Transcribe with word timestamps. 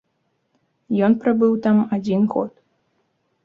Ён 1.09 1.17
прабыў 1.25 1.51
там 1.67 1.77
адзін 2.01 2.21
год. 2.33 2.51